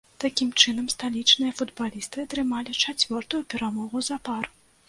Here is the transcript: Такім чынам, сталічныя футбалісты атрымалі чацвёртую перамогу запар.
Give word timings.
Такім 0.23 0.47
чынам, 0.63 0.87
сталічныя 0.93 1.51
футбалісты 1.59 2.25
атрымалі 2.29 2.75
чацвёртую 2.87 3.43
перамогу 3.53 4.07
запар. 4.09 4.55